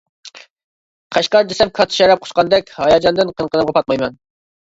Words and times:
«قەشقەر» 1.17 1.43
دېسەم، 1.51 1.73
كاتتا 1.79 1.97
شەرەپ 1.99 2.25
قۇچقاندەك، 2.25 2.73
ھاياجاندىن 2.79 3.33
قىن-قىنىمغا 3.37 3.77
پاتمايمەن. 3.79 4.19